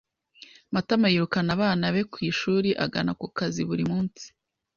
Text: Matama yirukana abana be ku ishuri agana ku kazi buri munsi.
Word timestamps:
Matama 0.73 1.05
yirukana 1.13 1.49
abana 1.57 1.85
be 1.93 2.01
ku 2.11 2.17
ishuri 2.29 2.69
agana 2.85 3.11
ku 3.19 3.27
kazi 3.37 3.61
buri 3.69 3.83
munsi. 3.91 4.25